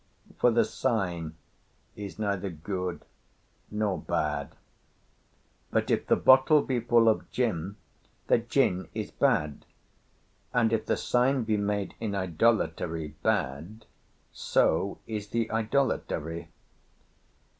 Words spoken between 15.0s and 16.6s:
is the idolatry.